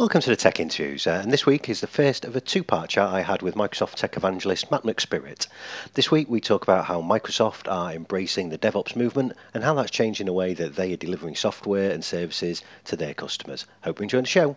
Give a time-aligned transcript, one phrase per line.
[0.00, 2.64] Welcome to the Tech Interviews, uh, and this week is the first of a two
[2.64, 5.46] part chat I had with Microsoft tech evangelist Matt McSpirit.
[5.92, 9.90] This week we talk about how Microsoft are embracing the DevOps movement and how that's
[9.90, 13.66] changing the way that they are delivering software and services to their customers.
[13.84, 14.56] Hope you enjoy the show.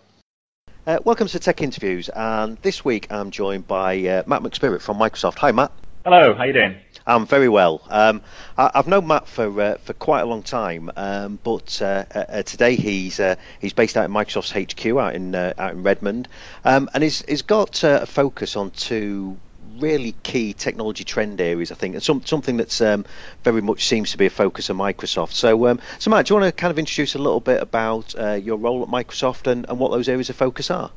[0.88, 4.98] Uh, welcome to Tech Interviews, and this week I'm joined by uh, Matt McSpirit from
[4.98, 5.40] Microsoft.
[5.40, 5.74] Hi, Matt.
[6.06, 6.78] Hello, how you doing?
[7.06, 7.82] I'm very well.
[7.90, 8.22] Um,
[8.58, 12.44] I, have known Matt for uh, for quite a long time, um, but uh, uh,
[12.44, 16.30] today he's uh, he's based out in Microsoft's HQ out in uh, out in Redmond,
[16.64, 19.38] um, and he's, he's got uh, a focus on two
[19.80, 21.74] really key technology trend areas.
[21.74, 23.06] I think, and some, something that's um,
[23.44, 25.34] very much seems to be a focus of Microsoft.
[25.34, 28.14] So, um, so Matt, do you want to kind of introduce a little bit about
[28.42, 30.92] your role at Microsoft and, and what those areas of focus are?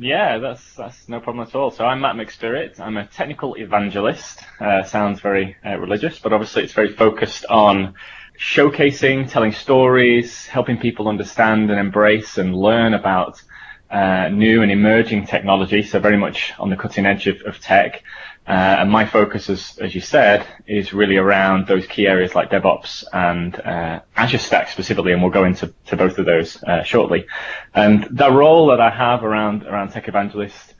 [0.00, 1.72] Yeah, that's that's no problem at all.
[1.72, 2.78] So I'm Matt McSpirit.
[2.78, 4.40] I'm a technical evangelist.
[4.60, 7.94] Uh, sounds very uh, religious, but obviously it's very focused on
[8.38, 13.42] showcasing, telling stories, helping people understand and embrace and learn about
[13.90, 15.82] uh, new and emerging technology.
[15.82, 18.02] So very much on the cutting edge of, of tech.
[18.46, 22.50] Uh, and my focus, as, as you said, is really around those key areas like
[22.50, 26.82] DevOps and uh, Azure Stack specifically, and we'll go into to both of those uh,
[26.82, 27.26] shortly.
[27.74, 30.74] And the role that I have around around Tech Evangelist,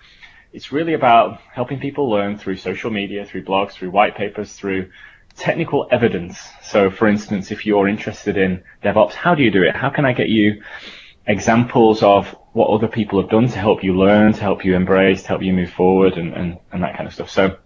[0.55, 4.90] it's really about helping people learn through social media, through blogs, through white papers, through
[5.36, 6.40] technical evidence.
[6.62, 9.77] So, for instance, if you're interested in DevOps, how do you do it?
[9.77, 10.62] How can I get you
[11.27, 15.23] examples of what other people have done to help you learn, to help you embrace,
[15.23, 17.31] to help you move forward, and, and, and that kind of stuff.
[17.31, 17.56] So,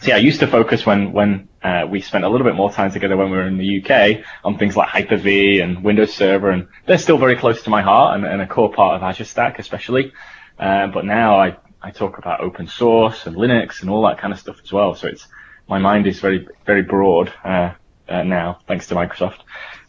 [0.00, 2.70] so yeah, I used to focus when when uh, we spent a little bit more
[2.70, 6.50] time together when we were in the UK on things like Hyper-V and Windows Server,
[6.50, 9.24] and they're still very close to my heart and, and a core part of Azure
[9.24, 10.12] Stack, especially.
[10.58, 14.34] Uh, but now I I talk about open source and Linux and all that kind
[14.34, 14.94] of stuff as well.
[14.94, 15.26] So it's
[15.66, 17.72] my mind is very very broad uh,
[18.06, 19.40] uh now, thanks to Microsoft.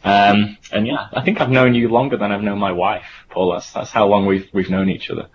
[0.04, 3.52] Um, and yeah, I think I've known you longer than I've known my wife, Paul.
[3.52, 5.28] That's, that's how long we've we've known each other.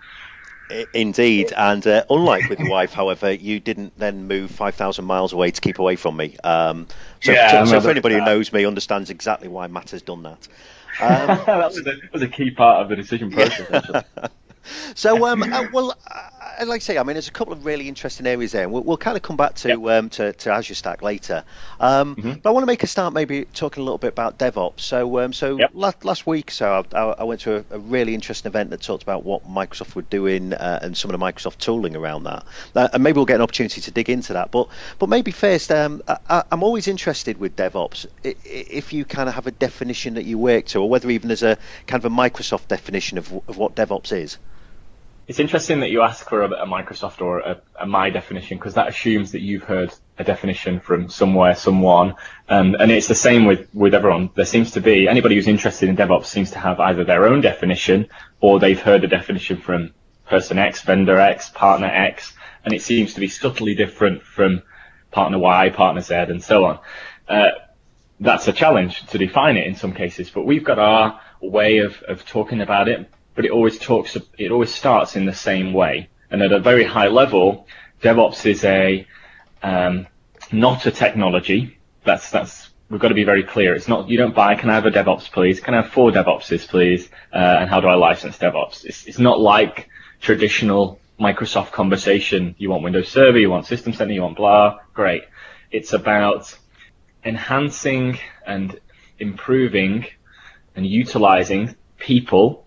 [0.94, 5.32] Indeed, and uh, unlike with your wife, however, you didn't then move five thousand miles
[5.32, 6.36] away to keep away from me.
[6.44, 6.86] Um,
[7.20, 10.22] so, yeah, so, so for anybody who knows me, understands exactly why Matt has done
[10.24, 10.48] that.
[11.00, 14.04] Um, that was a, was a key part of the decision process.
[14.94, 15.96] so, um, uh, well,
[16.60, 18.68] uh, like I say, I mean, there's a couple of really interesting areas there.
[18.68, 19.78] We'll, we'll kind of come back to yep.
[19.78, 21.44] um, to, to, Azure Stack later.
[21.78, 22.32] Um, mm-hmm.
[22.42, 24.80] But I want to make a start, maybe talking a little bit about DevOps.
[24.80, 25.70] So, um, so yep.
[25.74, 29.02] last, last week, so I, I went to a, a, really interesting event that talked
[29.02, 32.44] about what Microsoft were doing uh, and some of the Microsoft tooling around that.
[32.74, 34.50] Uh, and maybe we'll get an opportunity to dig into that.
[34.50, 38.06] But but maybe first, um, I, am always interested with DevOps.
[38.22, 41.42] If you kind of have a definition that you work to, or whether even there's
[41.42, 44.38] a kind of a Microsoft definition of, of what DevOps is.
[45.30, 48.74] It's interesting that you ask for a, a Microsoft or a, a my definition because
[48.74, 52.16] that assumes that you've heard a definition from somewhere, someone,
[52.48, 54.30] um, and it's the same with, with everyone.
[54.34, 57.42] There seems to be anybody who's interested in DevOps seems to have either their own
[57.42, 58.08] definition
[58.40, 59.94] or they've heard a definition from
[60.26, 62.32] person X, vendor X, partner X,
[62.64, 64.62] and it seems to be subtly different from
[65.12, 66.80] partner Y, partner Z, and so on.
[67.28, 67.50] Uh,
[68.18, 72.02] that's a challenge to define it in some cases, but we've got our way of,
[72.08, 73.08] of talking about it
[73.40, 76.10] but it always talks, it always starts in the same way.
[76.30, 77.66] And at a very high level,
[78.02, 79.06] DevOps is a,
[79.62, 80.08] um,
[80.52, 81.78] not a technology.
[82.04, 83.74] That's, that's, we've got to be very clear.
[83.74, 85.58] It's not, you don't buy, can I have a DevOps please?
[85.58, 87.08] Can I have four DevOpses please?
[87.32, 88.84] Uh, and how do I license DevOps?
[88.84, 89.88] It's, it's not like
[90.20, 92.54] traditional Microsoft conversation.
[92.58, 94.80] You want Windows Server, you want System Center, you want blah.
[94.92, 95.22] Great.
[95.70, 96.54] It's about
[97.24, 98.78] enhancing and
[99.18, 100.04] improving
[100.76, 102.66] and utilizing people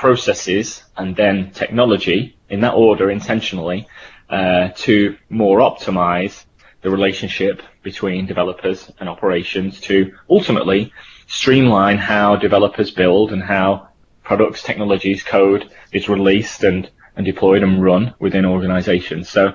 [0.00, 3.86] processes and then technology in that order intentionally
[4.30, 6.46] uh, to more optimize
[6.80, 10.90] the relationship between developers and operations to ultimately
[11.26, 13.88] streamline how developers build and how
[14.22, 19.28] products, technologies, code is released and, and deployed and run within organizations.
[19.28, 19.52] So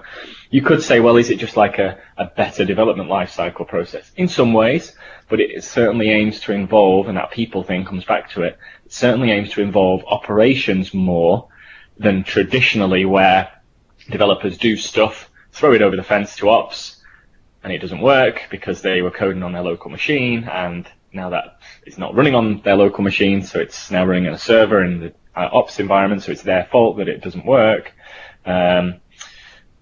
[0.52, 4.12] you could say, well, is it just like a, a better development lifecycle process?
[4.16, 4.94] In some ways,
[5.30, 8.94] but it certainly aims to involve, and that people thing comes back to it, it
[8.94, 11.48] certainly aims to involve operations more
[11.98, 13.52] than traditionally where
[14.12, 16.98] developers do stuff, throw it over the fence to ops,
[17.64, 21.60] and it doesn't work because they were coding on their local machine, and now that
[21.86, 25.00] it's not running on their local machine, so it's now running on a server in
[25.00, 27.92] the uh, ops environment, so it's their fault that it doesn't work.
[28.46, 29.02] Um,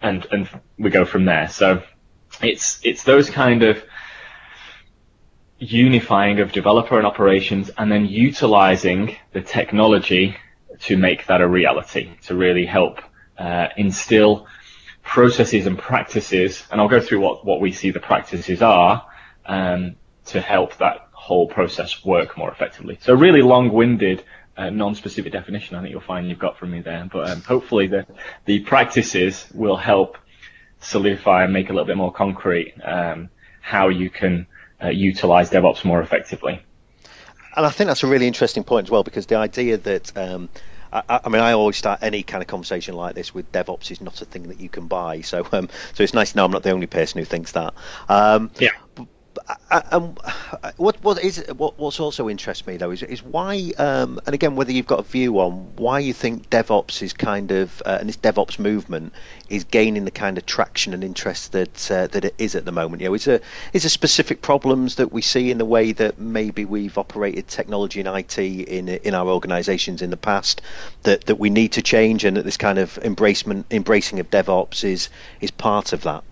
[0.01, 1.47] and and we go from there.
[1.47, 1.83] So
[2.41, 3.83] it's it's those kind of
[5.59, 10.35] unifying of developer and operations and then utilizing the technology
[10.81, 12.99] to make that a reality, to really help
[13.37, 14.47] uh, instill
[15.03, 19.05] processes and practices, and I'll go through what, what we see the practices are
[19.45, 19.95] um,
[20.25, 22.99] to help that whole process work more effectively.
[23.01, 24.25] So really long-winded
[24.57, 27.07] uh, non-specific definition I think you'll find you've got from me there.
[27.09, 28.05] But um, hopefully the
[28.43, 30.17] the practices will help
[30.81, 33.29] solidify and make a little bit more concrete um,
[33.61, 34.47] how you can
[34.83, 36.61] uh, utilize DevOps more effectively.
[37.55, 40.49] And I think that's a really interesting point as well because the idea that um,
[40.91, 44.01] I, I, mean, I always start any kind of conversation like this with DevOps is
[44.01, 45.21] not a thing that you can buy.
[45.21, 47.73] So, um, so it's nice to know I'm not the only person who thinks that.
[48.09, 48.71] Um, yeah
[49.91, 50.15] um,
[50.77, 54.55] what what is what what's also interests me though is is why um, and again
[54.55, 58.07] whether you've got a view on why you think DevOps is kind of uh, and
[58.07, 59.13] this DevOps movement
[59.49, 62.71] is gaining the kind of traction and interest that uh, that it is at the
[62.71, 63.01] moment.
[63.01, 63.41] You know, is there
[63.73, 67.99] is there specific problems that we see in the way that maybe we've operated technology
[67.99, 70.61] and IT in in our organisations in the past
[71.03, 74.83] that that we need to change and that this kind of embracement embracing of DevOps
[74.83, 75.09] is
[75.41, 76.23] is part of that.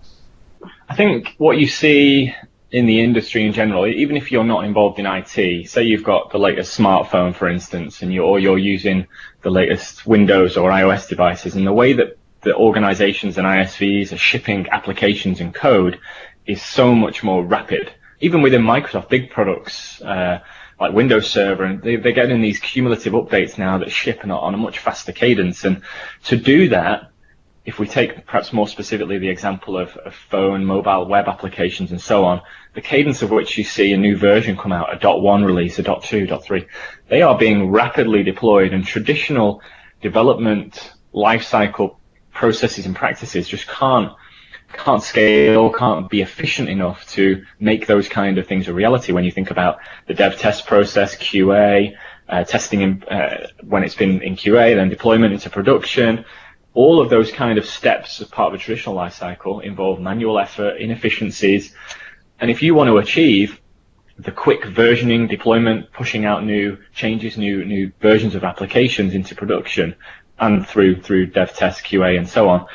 [0.88, 2.34] I think what you see
[2.72, 6.32] in the industry in general, even if you're not involved in IT, say you've got
[6.32, 9.08] the latest smartphone, for instance, and you're, or you're using
[9.42, 14.18] the latest Windows or iOS devices, and the way that the organizations and ISVs are
[14.18, 16.00] shipping applications and code
[16.46, 17.92] is so much more rapid.
[18.22, 20.40] Even within Microsoft, big products, uh,
[20.80, 24.58] like Windows Server, and they, are getting these cumulative updates now that ship on a
[24.58, 25.66] much faster cadence.
[25.66, 25.84] And
[26.26, 27.11] to do that,
[27.64, 32.02] if we take perhaps more specifically the example of, of, phone, mobile, web applications, and
[32.02, 32.42] so on,
[32.74, 35.84] the cadence of which you see a new version come out, a .1 release, a
[35.84, 36.68] .2, .3,
[37.08, 39.62] they are being rapidly deployed, and traditional
[40.02, 41.98] development lifecycle
[42.34, 44.14] processes and practices just can't
[44.74, 49.12] can't scale, can't be efficient enough to make those kind of things a reality.
[49.12, 51.94] When you think about the dev test process, QA,
[52.30, 56.24] uh, testing in, uh, when it's been in QA, then deployment into production,
[56.74, 60.40] all of those kind of steps as part of a traditional life cycle involve manual
[60.40, 61.76] effort, inefficiencies.
[62.40, 63.60] And if you want to achieve
[64.18, 69.96] the quick versioning, deployment, pushing out new changes, new, new versions of applications into production
[70.40, 72.68] and through, through dev test, QA and so on,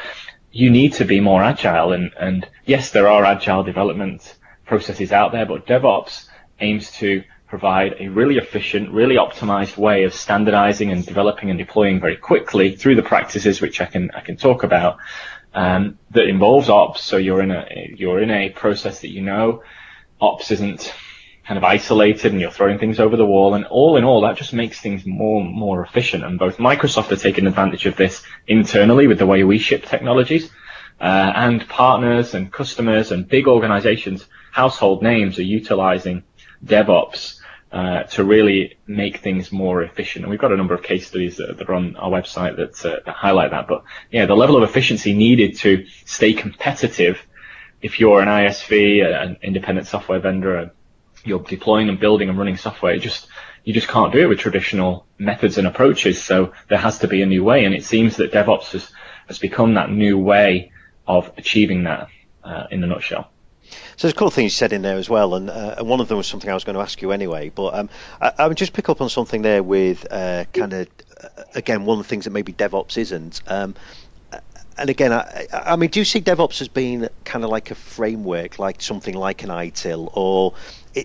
[0.53, 1.93] you need to be more agile.
[1.93, 6.27] And, and yes, there are agile development processes out there, but DevOps
[6.61, 12.01] aims to provide a really efficient, really optimized way of standardizing and developing and deploying
[12.01, 14.99] very quickly through the practices which I can I can talk about
[15.55, 17.03] um, that involves ops.
[17.03, 19.63] So you're in a you're in a process that you know
[20.21, 20.93] ops isn't
[21.47, 24.37] kind of isolated and you're throwing things over the wall and all in all that
[24.37, 29.07] just makes things more more efficient and both Microsoft are taking advantage of this internally
[29.07, 30.51] with the way we ship technologies
[31.01, 36.25] uh, and partners and customers and big organizations household names are utilizing
[36.65, 37.36] DevOps
[37.73, 40.25] uh, to really make things more efficient.
[40.25, 42.85] And we've got a number of case studies that, that are on our website that,
[42.85, 43.67] uh, that highlight that.
[43.67, 47.19] But yeah, the level of efficiency needed to stay competitive
[47.83, 50.73] if you're an ISV, an independent software vendor,
[51.25, 53.29] you're deploying and building and running software, just
[53.65, 56.23] you just can't do it with traditional methods and approaches.
[56.23, 58.91] So there has to be a new way, and it seems that DevOps has,
[59.27, 60.71] has become that new way
[61.07, 62.09] of achieving that
[62.45, 63.31] uh, in a nutshell.
[63.97, 66.01] So there's a couple of things you said in there as well, and, uh, one
[66.01, 67.51] of them was something I was going to ask you anyway.
[67.51, 67.91] But um,
[68.21, 70.89] I, I, would just pick up on something there with uh, kind of
[71.23, 73.43] uh, again one of the things that maybe DevOps isn't.
[73.47, 73.75] Um,
[74.79, 77.75] and again, I, I, mean, do you see DevOps as being kind of like a
[77.75, 80.55] framework, like something like an ITIL, or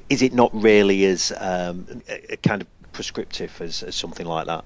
[0.09, 2.01] is it not really as um,
[2.43, 4.65] kind of prescriptive as, as something like that?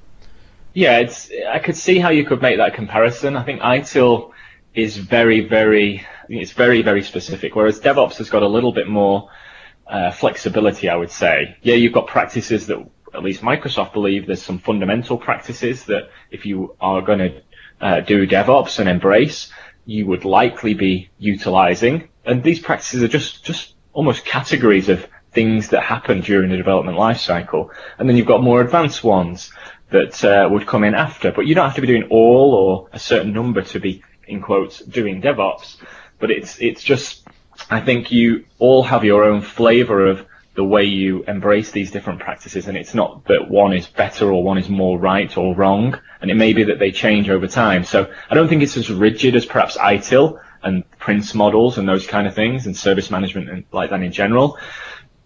[0.73, 1.31] Yeah, it's.
[1.49, 3.37] I could see how you could make that comparison.
[3.37, 4.31] I think ITIL
[4.75, 7.55] is very, very, it's very, very specific.
[7.55, 9.29] Whereas DevOps has got a little bit more
[9.87, 11.57] uh, flexibility, I would say.
[11.61, 16.45] Yeah, you've got practices that at least Microsoft believe there's some fundamental practices that if
[16.45, 17.41] you are going to
[17.79, 19.51] uh, do DevOps and embrace,
[19.85, 22.09] you would likely be utilizing.
[22.25, 26.97] And these practices are just, just almost categories of things that happen during the development
[26.97, 27.69] lifecycle.
[27.97, 29.51] And then you've got more advanced ones
[29.91, 31.31] that uh, would come in after.
[31.31, 34.41] But you don't have to be doing all or a certain number to be in
[34.41, 35.77] quotes doing DevOps,
[36.19, 37.27] but it's it's just
[37.69, 42.19] I think you all have your own flavor of the way you embrace these different
[42.19, 45.99] practices, and it's not that one is better or one is more right or wrong,
[46.21, 47.83] and it may be that they change over time.
[47.83, 52.07] So I don't think it's as rigid as perhaps ITIL and Prince models and those
[52.07, 54.57] kind of things, and service management and like that in general.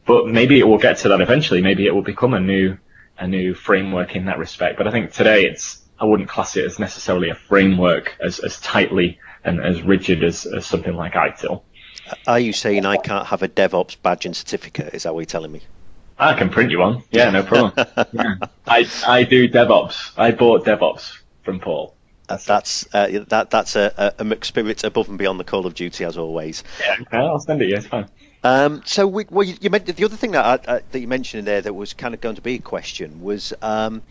[0.06, 1.62] But maybe it will get to that eventually.
[1.62, 2.78] Maybe it will become a new
[3.20, 4.78] a new framework in that respect.
[4.78, 8.60] But I think today it's I wouldn't class it as necessarily a framework as, as
[8.62, 11.64] tightly and as rigid as, as something like ITIL.
[12.26, 14.94] Are you saying I can't have a DevOps badge and certificate?
[14.94, 15.62] Is that what you're telling me?
[16.18, 17.04] I can print you one.
[17.12, 17.74] Yeah, no problem.
[18.12, 18.36] yeah.
[18.68, 20.12] I, I do DevOps.
[20.18, 21.96] I bought DevOps from Paul.
[22.28, 26.16] That's uh, that that's a, a spirit above and beyond the call of duty as
[26.16, 26.64] always.
[26.80, 27.70] Yeah, I'll send it.
[27.70, 28.08] Yeah, it's fine.
[28.44, 31.08] Um, so, we, well, you, you meant, the other thing that, I, uh, that you
[31.08, 34.02] mentioned in there that was kind of going to be a question was um,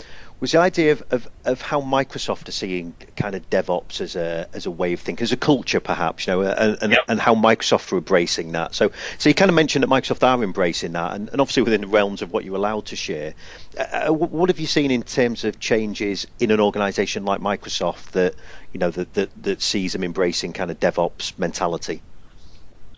[0.40, 4.48] was the idea of, of, of how Microsoft are seeing kind of DevOps as a
[4.52, 7.00] as a way of thinking, as a culture, perhaps, you know, and and, yep.
[7.08, 8.74] and how Microsoft are embracing that.
[8.74, 11.80] So, so you kind of mentioned that Microsoft are embracing that, and, and obviously within
[11.80, 13.34] the realms of what you're allowed to share.
[13.76, 18.12] Uh, uh what have you seen in terms of changes in an organisation like Microsoft
[18.12, 18.34] that
[18.72, 22.00] you know that, that that sees them embracing kind of DevOps mentality?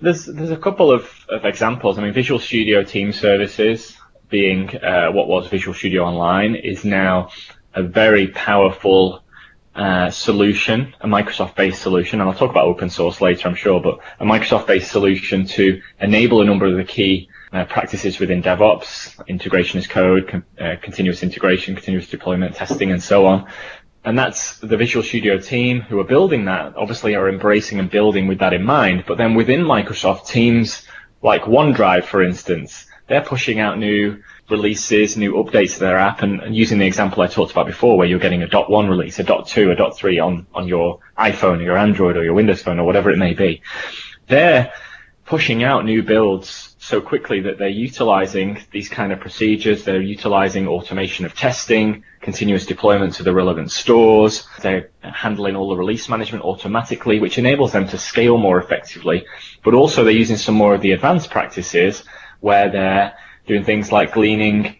[0.00, 1.98] There's there's a couple of, of examples.
[1.98, 3.96] I mean, Visual Studio Team Services
[4.30, 7.30] being uh, what was Visual Studio Online is now
[7.74, 9.22] a very powerful
[9.74, 14.00] uh, solution, a Microsoft-based solution, and I'll talk about open source later, I'm sure, but
[14.18, 19.78] a Microsoft-based solution to enable a number of the key uh, practices within DevOps, integration
[19.78, 23.48] as code, con- uh, continuous integration, continuous deployment, testing, and so on.
[24.04, 28.28] And that's the Visual Studio team who are building that, obviously are embracing and building
[28.28, 29.04] with that in mind.
[29.06, 30.82] But then within Microsoft, teams
[31.22, 36.40] like OneDrive, for instance, they're pushing out new releases, new updates to their app, and,
[36.40, 39.18] and, using the example I talked about before, where you're getting a dot one release,
[39.18, 42.34] a dot two, a dot three on on your iPhone or your Android or your
[42.34, 43.62] Windows phone or whatever it may be.
[44.28, 44.72] They're
[45.24, 49.84] pushing out new builds so quickly that they're utilizing these kind of procedures.
[49.84, 54.46] They're utilizing automation of testing, continuous deployment to the relevant stores.
[54.60, 59.26] They're handling all the release management automatically, which enables them to scale more effectively.
[59.64, 62.04] But also they're using some more of the advanced practices
[62.40, 63.14] where they're
[63.46, 64.76] doing things like gleaning,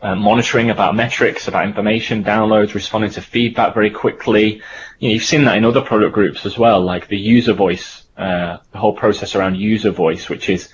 [0.00, 4.62] uh, monitoring about metrics, about information, downloads, responding to feedback very quickly.
[4.98, 8.04] You know, you've seen that in other product groups as well, like the user voice,
[8.16, 10.72] uh, the whole process around user voice, which is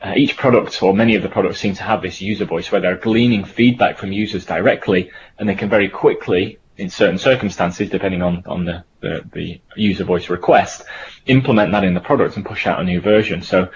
[0.00, 2.80] uh, each product or many of the products seem to have this user voice where
[2.80, 8.20] they're gleaning feedback from users directly and they can very quickly in certain circumstances, depending
[8.20, 10.82] on, on the, the, the user voice request,
[11.26, 13.42] implement that in the product and push out a new version.
[13.42, 13.70] So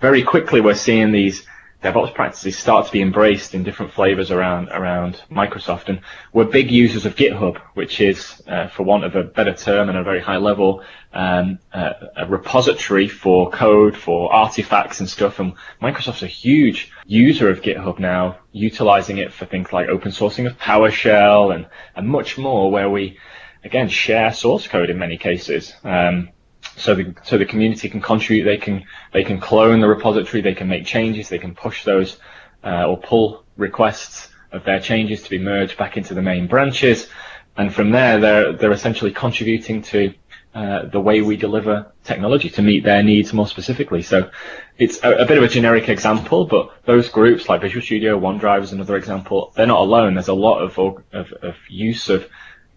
[0.00, 1.46] very quickly we're seeing these
[1.82, 5.88] DevOps practices start to be embraced in different flavors around around Microsoft.
[5.88, 6.00] And
[6.32, 9.96] we're big users of GitHub, which is, uh, for want of a better term and
[9.96, 15.38] a very high level, um, uh, a repository for code, for artifacts and stuff.
[15.38, 20.46] And Microsoft's a huge user of GitHub now, utilizing it for things like open sourcing
[20.46, 23.18] of PowerShell and, and much more, where we
[23.62, 25.74] again share source code in many cases.
[25.84, 26.30] Um,
[26.76, 28.44] so the so the community can contribute.
[28.44, 30.42] They can they can clone the repository.
[30.42, 31.28] They can make changes.
[31.28, 32.18] They can push those
[32.64, 37.08] uh, or pull requests of their changes to be merged back into the main branches,
[37.56, 40.14] and from there they're they're essentially contributing to
[40.56, 44.00] uh, the way we deliver technology to meet their needs more specifically.
[44.00, 44.30] So
[44.78, 48.62] it's a, a, bit of a generic example, but those groups like Visual Studio, OneDrive
[48.62, 49.52] is another example.
[49.54, 50.14] They're not alone.
[50.14, 52.26] There's a lot of, of, of use of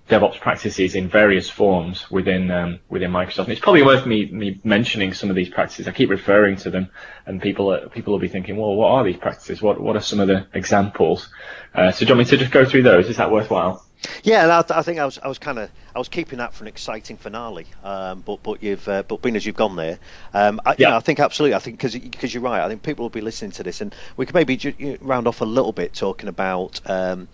[0.10, 3.44] DevOps practices in various forms within um, within Microsoft.
[3.44, 5.88] And it's probably worth me me mentioning some of these practices.
[5.88, 6.90] I keep referring to them,
[7.26, 9.62] and people uh, people will be thinking, well, what are these practices?
[9.62, 11.30] What what are some of the examples?
[11.76, 13.08] Uh, so, do you want me to just go through those?
[13.08, 13.86] Is that worthwhile?
[14.24, 16.70] Yeah, I, think I was I was kind of I was keeping that for an
[16.70, 20.00] exciting finale, um, but but you've uh, but being as you've gone there,
[20.34, 20.90] um, I, yeah.
[20.90, 21.56] Know, I think absolutely.
[21.56, 22.64] I think because because you're right.
[22.64, 25.42] I think people will be listening to this, and we could maybe ju- round off
[25.42, 26.80] a little bit talking about.
[26.86, 27.28] Um,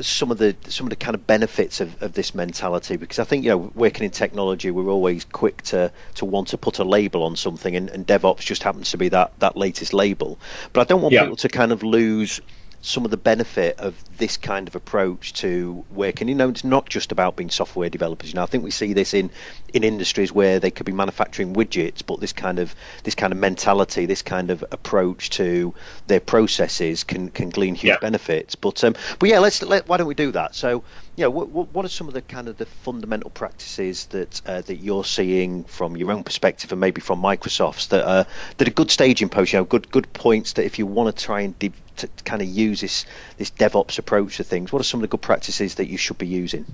[0.00, 3.24] some of the some of the kind of benefits of, of this mentality because I
[3.24, 6.84] think you know working in technology we're always quick to to want to put a
[6.84, 10.38] label on something and, and DevOps just happens to be that that latest label
[10.72, 11.22] but I don't want yeah.
[11.22, 12.40] people to kind of lose
[12.84, 16.28] some of the benefit of this kind of approach to working.
[16.28, 18.28] You know, it's not just about being software developers.
[18.28, 19.30] You know, I think we see this in
[19.72, 23.38] in industries where they could be manufacturing widgets, but this kind of this kind of
[23.38, 25.74] mentality, this kind of approach to
[26.08, 27.98] their processes can can glean huge yeah.
[28.00, 28.54] benefits.
[28.54, 30.54] But um, but yeah, let's let, why don't we do that?
[30.54, 30.84] So
[31.16, 34.76] yeah, what, what are some of the kind of the fundamental practices that uh, that
[34.76, 38.90] you're seeing from your own perspective and maybe from Microsoft's that are that are good
[38.90, 41.72] staging posts, you know, good good points that if you want to try and de-
[41.96, 43.06] to kind of use this
[43.36, 46.18] this DevOps approach to things, what are some of the good practices that you should
[46.18, 46.66] be using?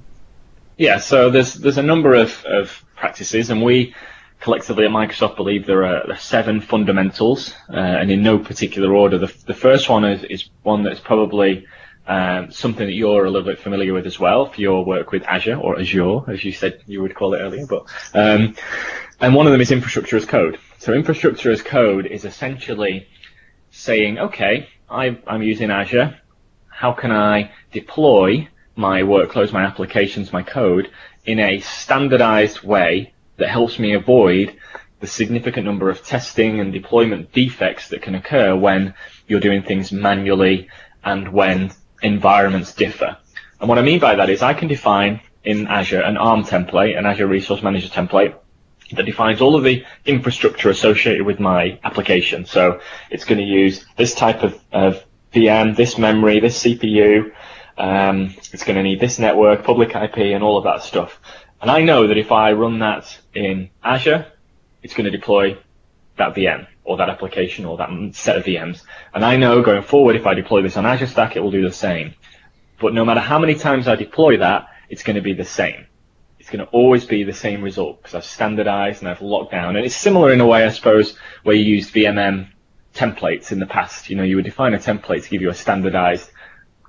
[0.78, 3.94] Yeah, so there's there's a number of, of practices, and we
[4.40, 8.94] collectively at Microsoft believe there are, there are seven fundamentals, uh, and in no particular
[8.94, 9.18] order.
[9.18, 11.66] The, the first one is, is one that's probably
[12.10, 15.22] um, something that you're a little bit familiar with as well for your work with
[15.22, 17.66] Azure or Azure, as you said you would call it earlier.
[17.66, 18.56] But um,
[19.20, 20.58] and one of them is infrastructure as code.
[20.78, 23.06] So infrastructure as code is essentially
[23.70, 26.18] saying, okay, I, I'm using Azure.
[26.66, 30.90] How can I deploy my workloads, my applications, my code
[31.26, 34.56] in a standardized way that helps me avoid
[34.98, 38.94] the significant number of testing and deployment defects that can occur when
[39.28, 40.68] you're doing things manually
[41.04, 41.70] and when
[42.02, 43.16] environments differ.
[43.60, 46.98] And what I mean by that is I can define in Azure an ARM template,
[46.98, 48.34] an Azure Resource Manager template,
[48.92, 52.44] that defines all of the infrastructure associated with my application.
[52.44, 52.80] So
[53.10, 57.32] it's going to use this type of, of VM, this memory, this CPU,
[57.80, 61.18] Um, it's going to need this network, public IP, and all of that stuff.
[61.62, 64.26] And I know that if I run that in Azure,
[64.82, 65.56] it's going to deploy
[66.20, 68.82] that VM or that application or that set of VMs.
[69.12, 71.62] And I know going forward, if I deploy this on Azure Stack, it will do
[71.62, 72.14] the same.
[72.80, 75.86] But no matter how many times I deploy that, it's going to be the same.
[76.38, 79.76] It's going to always be the same result because I've standardized and I've locked down.
[79.76, 82.48] And it's similar in a way, I suppose, where you used VMM
[82.94, 84.08] templates in the past.
[84.08, 86.30] You know, you would define a template to give you a standardized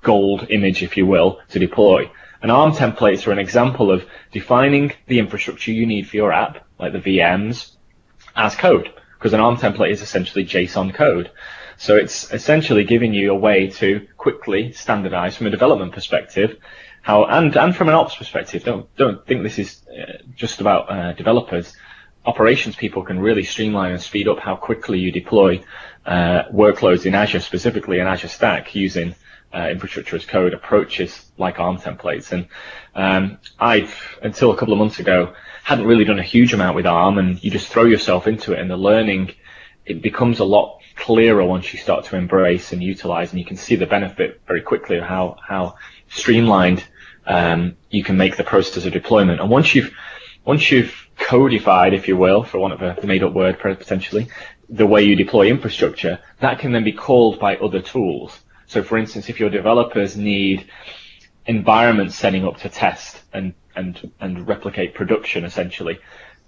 [0.01, 2.09] gold image, if you will, to deploy.
[2.41, 6.65] And ARM templates are an example of defining the infrastructure you need for your app,
[6.79, 7.75] like the VMs,
[8.35, 8.91] as code.
[9.21, 11.29] Because an ARM template is essentially JSON code.
[11.77, 16.57] So it's essentially giving you a way to quickly standardize from a development perspective
[17.03, 20.91] how, and, and from an ops perspective, don't, don't think this is uh, just about
[20.91, 21.75] uh, developers.
[22.25, 25.63] Operations people can really streamline and speed up how quickly you deploy
[26.05, 29.15] uh, workloads in Azure, specifically in Azure Stack, using
[29.53, 32.31] uh, infrastructure as code approaches like ARM templates.
[32.31, 32.48] And
[32.96, 36.86] um, I've, until a couple of months ago, hadn't really done a huge amount with
[36.86, 39.34] ARM, and you just throw yourself into it, and the learning
[39.86, 43.58] it becomes a lot clearer once you start to embrace and utilize, and you can
[43.58, 45.75] see the benefit very quickly of how how
[46.10, 46.84] streamlined
[47.25, 49.39] um, you can make the process of deployment.
[49.39, 49.93] And once you've
[50.46, 54.27] once you've codified, if you will, for want of a made-up word potentially,
[54.70, 58.39] the way you deploy infrastructure, that can then be called by other tools.
[58.71, 60.65] So, for instance, if your developers need
[61.45, 65.99] environments setting up to test and and and replicate production, essentially,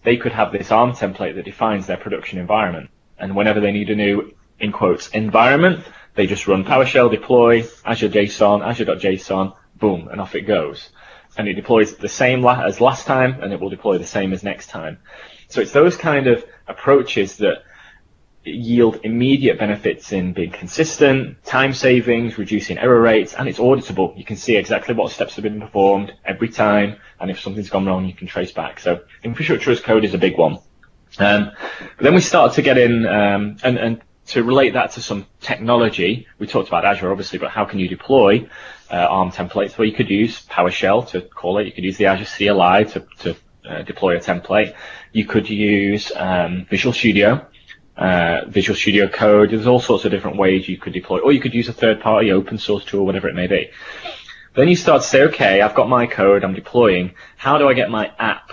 [0.04, 2.92] they could have this ARM template that defines their production environment.
[3.20, 8.08] And whenever they need a new, in quotes, environment, they just run PowerShell deploy Azure
[8.08, 10.92] JSON, Azure.json, boom, and off it goes.
[11.38, 14.44] And it deploys the same as last time, and it will deploy the same as
[14.44, 15.00] next time.
[15.50, 17.64] So it's those kind of approaches that
[18.46, 24.18] yield immediate benefits in being consistent, time savings, reducing error rates, and it's auditable.
[24.18, 27.86] You can see exactly what steps have been performed every time, and if something's gone
[27.86, 28.80] wrong, you can trace back.
[28.80, 30.60] So infrastructure as code is a big one.
[31.20, 35.02] Um, but then we start to get in, um, and, and to relate that to
[35.02, 38.48] some technology, we talked about Azure obviously, but how can you deploy
[38.90, 39.78] uh, ARM templates?
[39.78, 41.66] Well, you could use PowerShell to call it.
[41.66, 43.36] You could use the Azure CLI to, to
[43.70, 44.76] uh, deploy a template.
[45.12, 47.46] You could use um, Visual Studio,
[47.98, 49.52] uh, Visual Studio Code.
[49.52, 52.32] There's all sorts of different ways you could deploy, or you could use a third-party
[52.32, 53.70] open source tool, whatever it may be.
[54.56, 57.16] Then you start to say, okay, I've got my code, I'm deploying.
[57.38, 58.52] How do I get my app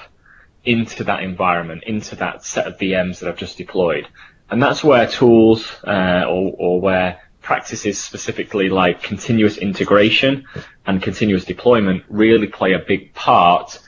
[0.64, 4.09] into that environment, into that set of VMs that I've just deployed?
[4.50, 10.44] And that's where tools uh, or, or where practices specifically like continuous integration
[10.87, 13.79] and continuous deployment really play a big part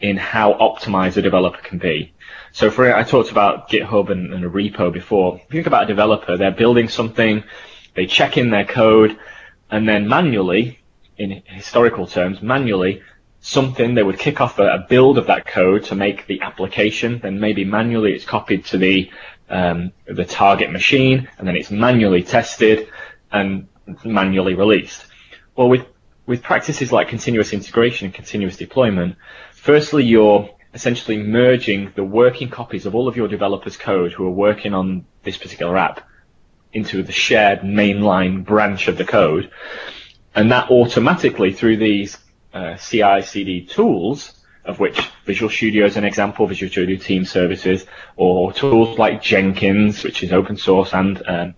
[0.00, 2.13] in how optimized a developer can be.
[2.54, 5.34] So for I talked about GitHub and, and, a repo before.
[5.34, 7.42] If you think about a developer, they're building something,
[7.94, 9.18] they check in their code,
[9.72, 10.78] and then manually,
[11.18, 13.02] in historical terms, manually,
[13.40, 17.18] something they would kick off a, a build of that code to make the application,
[17.18, 19.10] then maybe manually it's copied to the
[19.48, 22.88] um, the target machine, and then it's manually tested
[23.32, 23.66] and
[24.04, 25.04] manually released.
[25.56, 25.86] Well, with
[26.24, 29.16] with practices like continuous integration and continuous deployment,
[29.54, 34.30] firstly, you're essentially merging the working copies of all of your developers' code who are
[34.30, 36.00] working on this particular app
[36.72, 39.50] into the shared mainline branch of the code.
[40.34, 42.18] And that automatically, through these
[42.52, 48.52] uh, CI/CD tools, of which Visual Studio is an example, Visual Studio Team Services, or
[48.52, 51.54] tools like Jenkins, which is open source and um,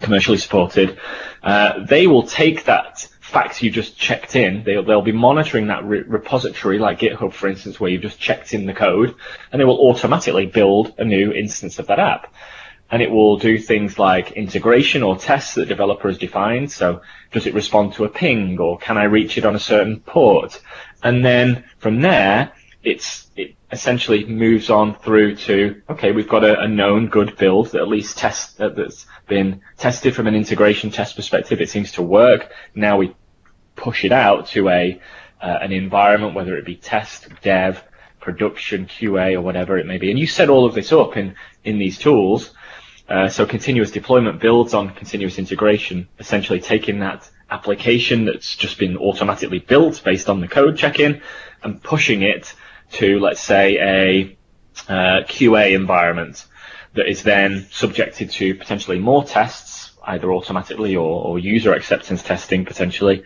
[0.00, 0.98] commercially supported,
[1.42, 4.64] uh, they will take that fact you just checked in.
[4.64, 8.54] They'll, they'll be monitoring that re- repository, like GitHub, for instance, where you've just checked
[8.54, 9.14] in the code,
[9.52, 12.32] and they will automatically build a new instance of that app.
[12.90, 16.72] And it will do things like integration or tests that developer has defined.
[16.72, 20.00] So does it respond to a ping or can I reach it on a certain
[20.00, 20.58] port?
[21.02, 26.60] And then from there, it's, it essentially moves on through to, okay, we've got a,
[26.60, 30.90] a known good build that at least test, uh, that's been tested from an integration
[30.90, 31.60] test perspective.
[31.60, 32.52] It seems to work.
[32.74, 33.14] Now we
[33.76, 35.00] push it out to a,
[35.40, 37.82] uh, an environment, whether it be test, dev,
[38.20, 40.10] production, QA, or whatever it may be.
[40.10, 42.52] And you set all of this up in, in these tools.
[43.08, 48.96] Uh, so continuous deployment builds on continuous integration, essentially taking that application that's just been
[48.98, 51.22] automatically built based on the code check-in
[51.62, 52.54] and pushing it
[52.92, 54.38] to, let's say, a
[54.88, 56.46] uh, QA environment
[56.94, 62.64] that is then subjected to potentially more tests, either automatically or, or user acceptance testing
[62.64, 63.24] potentially.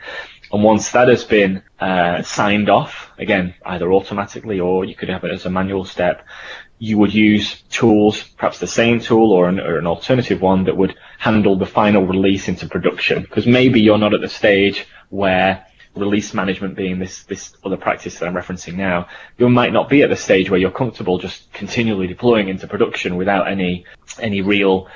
[0.52, 5.24] And once that has been uh, signed off, again, either automatically or you could have
[5.24, 6.26] it as a manual step,
[6.78, 10.76] you would use tools, perhaps the same tool or an, or an alternative one that
[10.76, 13.22] would handle the final release into production.
[13.22, 18.18] Because maybe you're not at the stage where release management being this this other practice
[18.18, 21.52] that I'm referencing now, you might not be at the stage where you're comfortable just
[21.52, 23.84] continually deploying into production without any
[24.18, 24.88] any real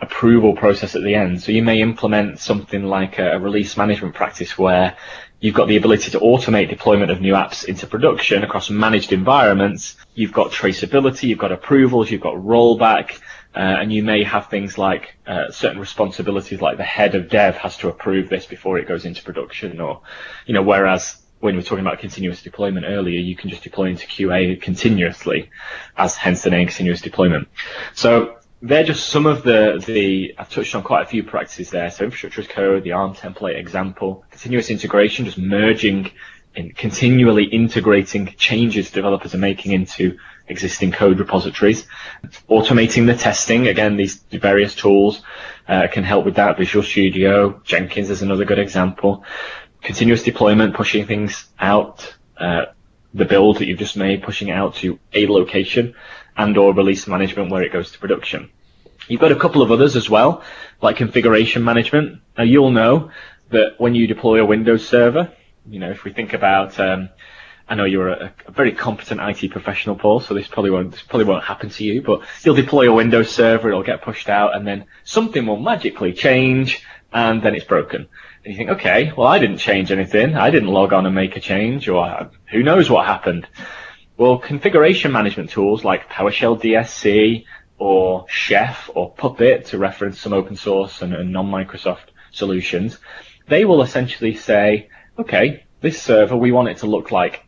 [0.00, 1.42] approval process at the end.
[1.42, 4.96] So you may implement something like a, a release management practice where
[5.42, 9.96] You've got the ability to automate deployment of new apps into production across managed environments.
[10.14, 13.20] You've got traceability, you've got approvals, you've got rollback,
[13.54, 17.56] uh, and you may have things like uh, certain responsibilities like the head of dev
[17.56, 20.02] has to approve this before it goes into production or,
[20.46, 23.86] you know, whereas when we were talking about continuous deployment earlier, you can just deploy
[23.86, 25.50] into QA continuously
[25.96, 27.48] as hence the name continuous deployment.
[27.94, 31.90] So they're just some of the, the, I've touched on quite a few practices there.
[31.90, 36.10] So infrastructure as code, the ARM template example, continuous integration, just merging
[36.54, 40.18] and continually integrating changes developers are making into
[40.50, 41.86] existing code repositories.
[42.48, 45.22] Automating the testing, again, these various tools
[45.68, 46.58] uh, can help with that.
[46.58, 49.24] Visual Studio, Jenkins is another good example.
[49.82, 52.66] Continuous deployment, pushing things out, uh,
[53.14, 55.94] the build that you've just made, pushing it out to a location
[56.36, 58.50] and or release management where it goes to production.
[59.08, 60.42] You've got a couple of others as well,
[60.80, 62.20] like configuration management.
[62.36, 63.10] Now you'll know
[63.50, 65.32] that when you deploy a Windows server,
[65.68, 67.08] you know, if we think about, um,
[67.70, 71.02] I know you're a, a, very competent IT professional, Paul, so this probably won't this
[71.02, 72.02] probably won't happen to you.
[72.02, 76.12] But you'll deploy a Windows server, it'll get pushed out, and then something will magically
[76.12, 78.08] change, and then it's broken.
[78.44, 80.34] And you think, okay, well, I didn't change anything.
[80.34, 83.46] I didn't log on and make a change, or who knows what happened.
[84.16, 87.44] Well, configuration management tools like PowerShell DSC
[87.78, 92.98] or Chef or Puppet to reference some open source and, and non-Microsoft solutions,
[93.46, 97.44] they will essentially say, okay, this server, we want it to look like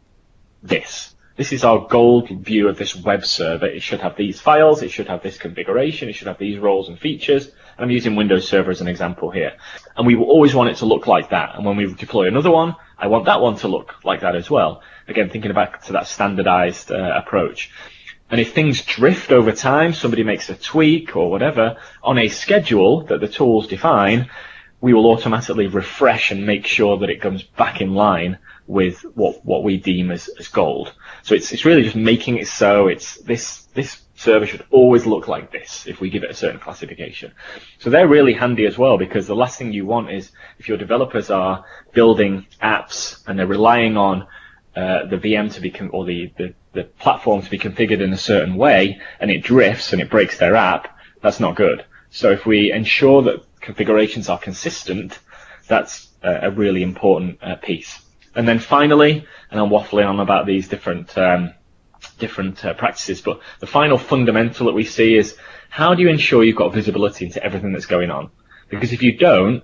[0.63, 1.15] this.
[1.37, 3.67] This is our gold view of this web server.
[3.67, 4.83] It should have these files.
[4.83, 6.09] It should have this configuration.
[6.09, 7.47] It should have these roles and features.
[7.47, 9.55] And I'm using Windows Server as an example here.
[9.97, 11.57] And we will always want it to look like that.
[11.57, 14.51] And when we deploy another one, I want that one to look like that as
[14.51, 14.83] well.
[15.09, 17.71] Again, thinking back to that standardized uh, approach.
[18.31, 23.05] And if things drift over time, somebody makes a tweak or whatever on a schedule
[23.07, 24.31] that the tools define,
[24.83, 29.45] we will automatically refresh and make sure that it comes back in line with what,
[29.45, 30.93] what we deem as, as gold.
[31.23, 35.29] So it's, it's really just making it so it's this, this server should always look
[35.29, 37.33] like this if we give it a certain classification.
[37.79, 40.79] So they're really handy as well because the last thing you want is if your
[40.79, 44.27] developers are building apps and they're relying on
[44.77, 48.13] uh, the VM to be com- or the, the, the platform to be configured in
[48.13, 51.85] a certain way and it drifts and it breaks their app, that's not good.
[52.11, 55.19] So if we ensure that configurations are consistent,
[55.67, 58.02] that's a, a really important uh, piece.
[58.35, 61.55] And then finally, and I'm waffling on about these different um,
[62.19, 65.37] different uh, practices, but the final fundamental that we see is
[65.69, 68.31] how do you ensure you've got visibility into everything that's going on?
[68.69, 69.63] Because if you don't,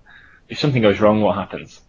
[0.48, 1.81] if something goes wrong, what happens?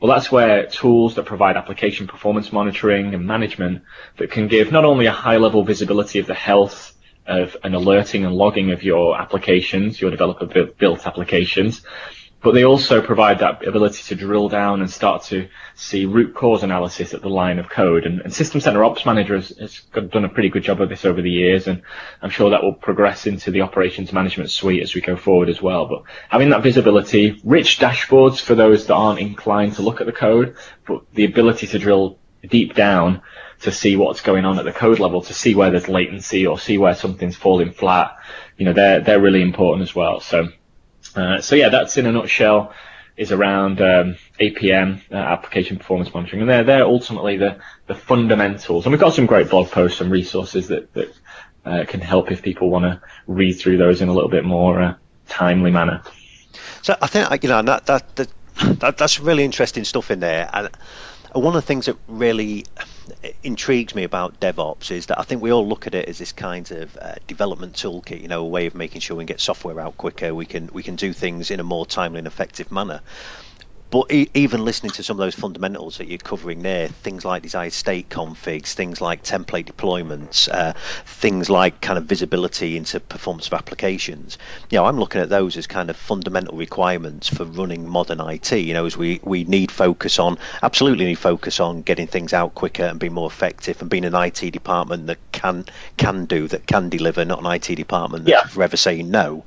[0.00, 3.82] Well, that's where tools that provide application performance monitoring and management
[4.16, 6.94] that can give not only a high level visibility of the health
[7.26, 11.82] of an alerting and logging of your applications, your developer built applications,
[12.40, 16.62] but they also provide that ability to drill down and start to see root cause
[16.62, 18.06] analysis at the line of code.
[18.06, 21.04] And, and System Center Ops Manager has, has, done a pretty good job of this
[21.04, 21.82] over the years, and
[22.22, 25.60] I'm sure that will progress into the operations management suite as we go forward as
[25.60, 25.86] well.
[25.86, 30.12] But having that visibility, rich dashboards for those that aren't inclined to look at the
[30.12, 33.20] code, but the ability to drill deep down
[33.62, 36.56] to see what's going on at the code level, to see where there's latency or
[36.56, 38.16] see where something's falling flat,
[38.56, 40.20] you know, they're they're really important as well.
[40.20, 40.48] So
[41.18, 42.72] uh, so yeah, that's in a nutshell
[43.16, 48.86] is around um, APM, uh, application performance monitoring, and they're they're ultimately the the fundamentals.
[48.86, 51.14] And we've got some great blog posts and resources that that
[51.64, 54.80] uh, can help if people want to read through those in a little bit more
[54.80, 54.94] uh,
[55.26, 56.02] timely manner.
[56.82, 58.28] So I think you know that that, that,
[58.80, 60.70] that that's really interesting stuff in there, and
[61.32, 62.64] one of the things that really
[63.42, 66.32] intrigues me about DevOps is that I think we all look at it as this
[66.32, 69.80] kind of uh, development toolkit, you know, a way of making sure we get software
[69.80, 73.00] out quicker, we can we can do things in a more timely and effective manner.
[73.90, 77.42] But e- even listening to some of those fundamentals that you're covering there, things like
[77.42, 80.74] desired state configs, things like template deployments, uh,
[81.06, 84.38] things like kind of visibility into performance of applications,
[84.70, 88.52] you know, I'm looking at those as kind of fundamental requirements for running modern IT.
[88.52, 92.54] You know, as we, we need focus on, absolutely need focus on getting things out
[92.54, 95.64] quicker and being more effective and being an IT department that can
[95.96, 98.48] can do, that can deliver, not an IT department that's yeah.
[98.48, 99.44] forever saying no.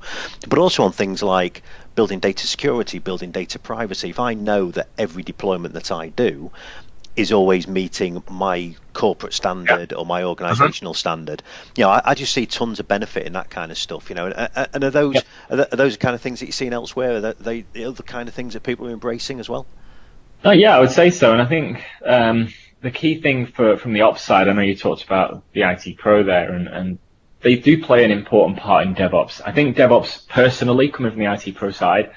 [0.48, 1.62] But also on things like
[1.94, 6.50] building data security, building data privacy, if I know that every deployment that I do
[7.14, 9.98] is always meeting my corporate standard yeah.
[9.98, 10.98] or my organizational uh-huh.
[10.98, 11.42] standard.
[11.76, 14.08] You know, I, I, just see tons of benefit in that kind of stuff.
[14.08, 15.20] You know, and, and are those yeah.
[15.50, 17.16] are, those the kind of things that you're seeing elsewhere?
[17.16, 19.66] Are they the other kind of things that people are embracing as well?
[20.44, 22.48] Oh yeah, I would say so, and I think um,
[22.80, 25.98] the key thing for from the ops side, I know you talked about the IT
[25.98, 26.98] pro there, and, and
[27.42, 29.40] they do play an important part in DevOps.
[29.44, 32.12] I think DevOps personally, coming from the IT pro side,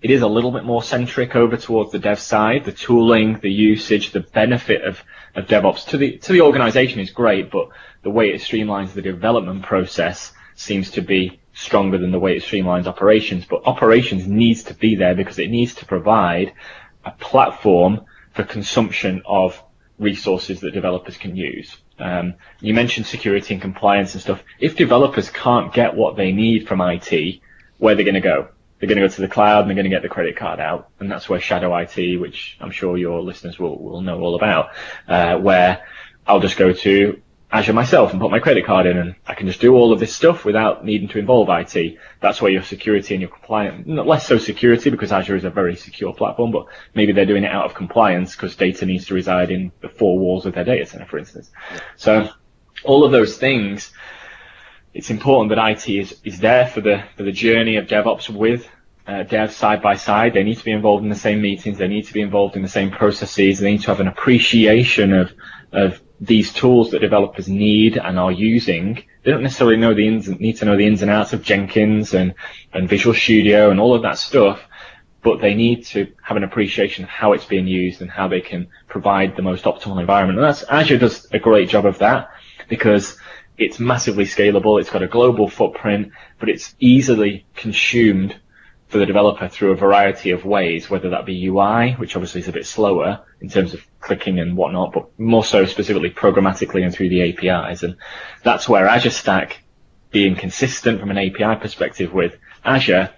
[0.00, 2.64] it is a little bit more centric over towards the dev side.
[2.64, 5.02] The tooling, the usage, the benefit of,
[5.34, 7.68] of DevOps to the to the organization is great, but
[8.02, 12.42] the way it streamlines the development process seems to be stronger than the way it
[12.42, 13.44] streamlines operations.
[13.44, 16.52] But operations needs to be there because it needs to provide
[17.04, 19.60] a platform for consumption of
[19.98, 21.76] resources that developers can use.
[21.98, 24.42] Um, you mentioned security and compliance and stuff.
[24.58, 27.40] If developers can't get what they need from IT,
[27.78, 28.48] where they're going to go?
[28.78, 30.60] They're going to go to the cloud and they're going to get the credit card
[30.60, 30.90] out.
[31.00, 34.70] And that's where Shadow IT, which I'm sure your listeners will, will know all about,
[35.08, 35.84] uh, where
[36.26, 39.46] I'll just go to Azure myself and put my credit card in and I can
[39.46, 41.96] just do all of this stuff without needing to involve IT.
[42.20, 45.50] That's where your security and your compliance, not less so security because Azure is a
[45.50, 49.14] very secure platform, but maybe they're doing it out of compliance because data needs to
[49.14, 51.50] reside in the four walls of their data center, for instance.
[51.96, 52.28] So
[52.84, 53.92] all of those things,
[54.92, 58.68] it's important that IT is, is there for the, for the journey of DevOps with
[59.06, 60.34] uh, devs side by side.
[60.34, 61.78] They need to be involved in the same meetings.
[61.78, 63.58] They need to be involved in the same processes.
[63.58, 65.32] They need to have an appreciation of,
[65.72, 70.28] of these tools that developers need and are using, they don't necessarily know the ins,
[70.28, 72.34] need to know the ins and outs of Jenkins and,
[72.72, 74.60] and Visual Studio and all of that stuff,
[75.22, 78.40] but they need to have an appreciation of how it's being used and how they
[78.40, 80.38] can provide the most optimal environment.
[80.38, 82.30] And that's, Azure does a great job of that
[82.68, 83.16] because
[83.56, 88.38] it's massively scalable, it's got a global footprint, but it's easily consumed
[88.88, 92.48] for the developer through a variety of ways, whether that be UI, which obviously is
[92.48, 96.92] a bit slower in terms of clicking and whatnot, but more so specifically programmatically and
[96.92, 97.82] through the APIs.
[97.82, 97.96] And
[98.42, 99.62] that's where Azure Stack
[100.10, 103.10] being consistent from an API perspective with Azure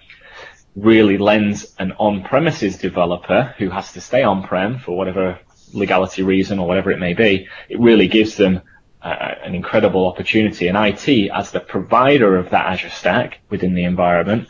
[0.74, 5.38] really lends an on-premises developer who has to stay on-prem for whatever
[5.72, 8.60] legality reason or whatever it may be, it really gives them
[9.02, 10.68] uh, an incredible opportunity.
[10.68, 14.48] And IT, as the provider of that Azure Stack within the environment,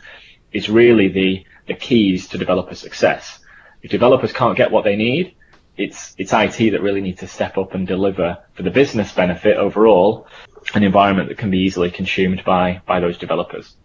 [0.51, 3.39] is really the, the keys to developer success.
[3.81, 5.35] If developers can't get what they need,
[5.77, 9.57] it's, it's IT that really needs to step up and deliver for the business benefit
[9.57, 10.27] overall,
[10.73, 13.75] an environment that can be easily consumed by, by those developers.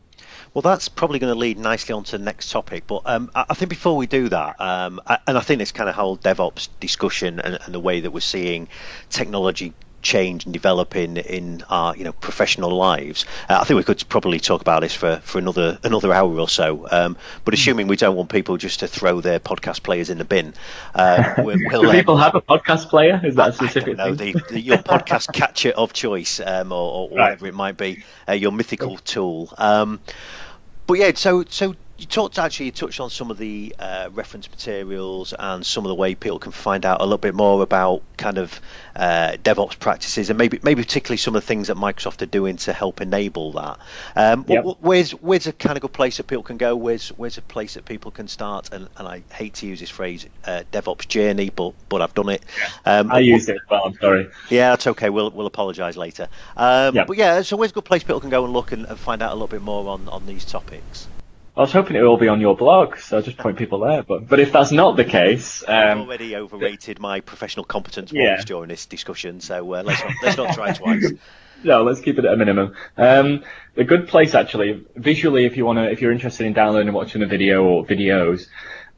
[0.57, 2.87] Well, that's probably going to lead nicely on to the next topic.
[2.87, 5.95] But um, I think before we do that, um, and I think this kind of
[5.95, 8.69] whole DevOps discussion and, and, the way that we're seeing
[9.11, 9.75] technology
[10.07, 13.27] change and develop in in our you know professional lives.
[13.49, 16.49] Uh, I think we could probably talk about this for, for another another hour or
[16.49, 16.87] so.
[16.91, 17.59] Um, but hmm.
[17.59, 20.55] assuming we don't want people just to throw their podcast players in the bin,
[20.95, 23.21] uh, we'll, we'll, Do people have a podcast player?
[23.25, 23.97] Is that a specific?
[23.97, 27.25] No, the, the, your podcast catcher of choice, um, or, or right.
[27.25, 29.53] whatever it might be, uh, your mythical tool.
[29.59, 30.01] Um,
[30.87, 34.51] but yeah, so so you talked actually you touched on some of the uh, reference
[34.51, 38.03] materials and some of the way people can find out a little bit more about
[38.19, 38.61] kind of
[38.95, 42.57] uh, DevOps practices and maybe maybe particularly some of the things that Microsoft are doing
[42.57, 43.79] to help enable that.
[44.15, 44.65] Um, yep.
[44.81, 46.77] Where's where's a kind of good place that people can go?
[46.77, 48.73] Where's where's a place that people can start?
[48.73, 52.29] And, and I hate to use this phrase uh, DevOps journey, but but I've done
[52.29, 52.43] it.
[52.85, 54.29] Um, I used it, but I'm sorry.
[54.51, 55.09] Yeah, that's okay.
[55.09, 56.29] We'll we'll apologise later.
[56.59, 57.07] Um, yep.
[57.07, 59.23] But yeah, so where's a good place people can go and look and, and find
[59.23, 61.09] out a little bit more on on these topics?
[61.57, 63.81] I was hoping it would all be on your blog, so I'll just point people
[63.81, 64.03] there.
[64.03, 68.43] But but if that's not the case, um, I've already overrated my professional competence yeah.
[68.45, 71.13] during this discussion, so uh, let's not, let's not try twice.
[71.65, 72.75] No, let's keep it at a minimum.
[72.99, 73.43] Um,
[73.79, 76.95] a good place actually, visually, if you want to, if you're interested in downloading and
[76.95, 78.47] watching a video or videos,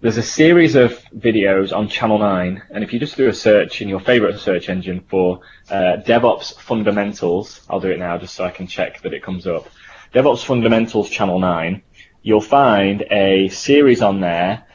[0.01, 3.81] there's a series of videos on Channel 9, and if you just do a search
[3.81, 5.41] in your favorite search engine for
[5.71, 9.47] uh, DevOps Fundamentals, I'll do it now just so I can check that it comes
[9.47, 9.69] up.
[10.13, 11.83] DevOps Fundamentals Channel 9
[12.23, 14.67] you'll find a series on there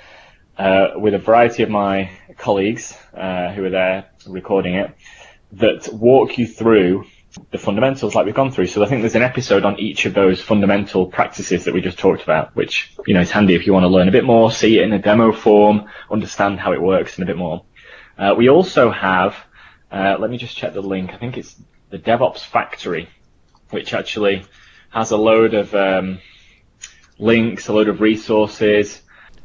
[0.57, 4.95] uh, with a variety of my colleagues uh, who are there recording it
[5.53, 7.05] that walk you through
[7.51, 8.67] the fundamentals like we've gone through.
[8.67, 11.97] So I think there's an episode on each of those fundamental practices that we just
[11.97, 14.51] talked about, which, you know, is handy if you want to learn a bit more,
[14.51, 17.65] see it in a demo form, understand how it works a bit more.
[18.17, 19.35] Uh, we also have,
[19.91, 21.11] uh, let me just check the link.
[21.11, 21.55] I think it's
[21.89, 23.09] the DevOps Factory,
[23.71, 24.45] which actually
[24.91, 26.19] has a load of, um,
[27.19, 29.01] links, a load of resources.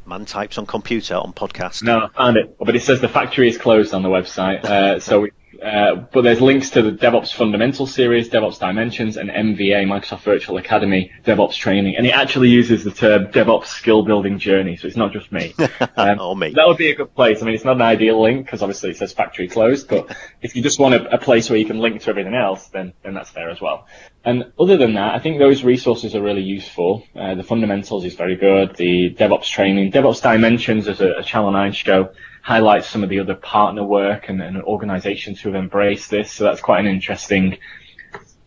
[0.07, 1.83] Man types on computer on podcast.
[1.83, 4.65] No, I found it, but it says the factory is closed on the website.
[4.65, 5.31] Uh, so we,
[5.63, 10.57] uh, but there's links to the DevOps Fundamental Series, DevOps Dimensions, and MVA, Microsoft Virtual
[10.57, 11.97] Academy DevOps Training.
[11.97, 15.55] And it actually uses the term DevOps Skill Building Journey, so it's not just me.
[15.97, 16.53] Um, or me.
[16.55, 17.43] That would be a good place.
[17.43, 20.55] I mean, it's not an ideal link because obviously it says factory closed, but if
[20.55, 23.15] you just want a, a, place where you can link to everything else, then, then
[23.15, 23.87] that's there as well.
[24.25, 27.05] And other than that, I think those resources are really useful.
[27.17, 28.77] Uh, the fundamentals is very good.
[28.77, 32.11] The DevOps training, DevOps Dimensions is a, a Channel 9 show
[32.49, 36.33] highlights some of the other partner work and, and organizations who have embraced this.
[36.33, 37.59] So that's quite an interesting,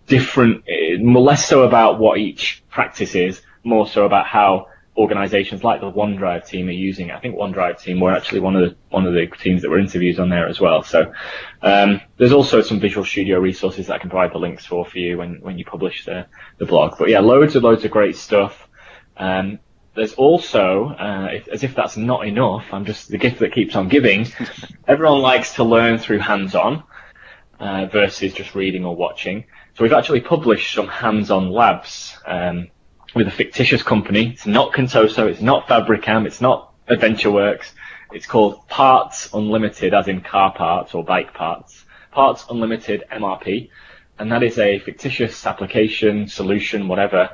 [0.07, 5.81] different, eh, less so about what each practice is, more so about how organizations like
[5.81, 7.13] the OneDrive team are using it.
[7.13, 9.79] I think OneDrive team were actually one of the one of the teams that were
[9.79, 10.81] interviewed on there as well.
[10.81, 11.13] So
[11.61, 14.97] um, there's also some Visual Studio resources that I can provide the links for for
[14.97, 16.25] you when when you publish the
[16.57, 16.97] the blog.
[16.97, 18.67] But yeah, loads and loads of great stuff.
[19.15, 19.59] Um,
[19.95, 23.75] there's also, uh, if, as if that's not enough, I'm just the gift that keeps
[23.75, 24.27] on giving.
[24.87, 26.83] Everyone likes to learn through hands-on
[27.59, 29.45] uh, versus just reading or watching.
[29.75, 32.17] So we've actually published some hands-on labs.
[32.25, 32.69] Um,
[33.13, 34.29] with a fictitious company.
[34.29, 37.71] It's not Contoso, it's not Fabrikam, it's not AdventureWorks.
[38.11, 41.85] It's called Parts Unlimited, as in car parts or bike parts.
[42.11, 43.69] Parts Unlimited MRP.
[44.19, 47.29] And that is a fictitious application, solution, whatever,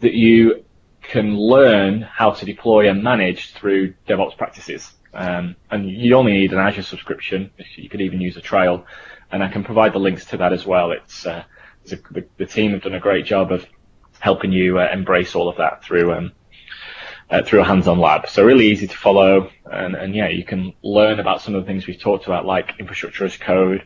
[0.00, 0.64] that you
[1.02, 4.92] can learn how to deploy and manage through DevOps practices.
[5.14, 7.50] Um, and you only need an Azure subscription.
[7.76, 8.86] You could even use a trial.
[9.30, 10.92] And I can provide the links to that as well.
[10.92, 11.44] It's, uh,
[11.82, 13.66] it's a, the, the team have done a great job of
[14.20, 16.32] helping you uh, embrace all of that through um,
[17.30, 18.28] uh, through a hands-on lab.
[18.28, 21.66] So really easy to follow, and, and yeah, you can learn about some of the
[21.66, 23.84] things we've talked about, like infrastructure as code,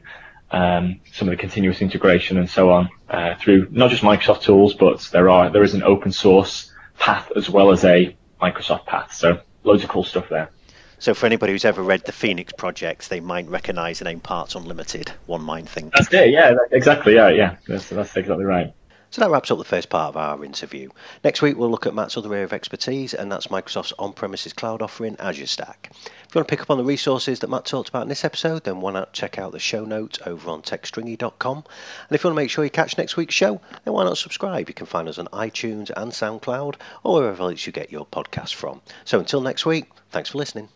[0.50, 4.74] um, some of the continuous integration, and so on, uh, through not just Microsoft tools,
[4.74, 9.12] but there are there is an open source path as well as a Microsoft path.
[9.12, 10.50] So loads of cool stuff there.
[10.98, 14.54] So for anybody who's ever read the Phoenix projects, they might recognise the name Parts
[14.54, 15.12] Unlimited.
[15.26, 15.92] One might think.
[15.92, 16.30] That's it.
[16.30, 17.14] Yeah, exactly.
[17.14, 17.56] Yeah, yeah.
[17.68, 18.72] That's, that's exactly right.
[19.16, 20.90] So that wraps up the first part of our interview.
[21.24, 24.52] Next week, we'll look at Matt's other area of expertise, and that's Microsoft's on premises
[24.52, 25.88] cloud offering, Azure Stack.
[25.90, 28.26] If you want to pick up on the resources that Matt talked about in this
[28.26, 31.56] episode, then why not check out the show notes over on techstringy.com.
[31.56, 34.18] And if you want to make sure you catch next week's show, then why not
[34.18, 34.68] subscribe?
[34.68, 38.52] You can find us on iTunes and SoundCloud, or wherever else you get your podcasts
[38.52, 38.82] from.
[39.06, 40.68] So until next week, thanks for listening.